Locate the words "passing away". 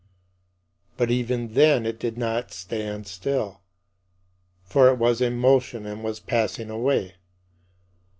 6.19-7.17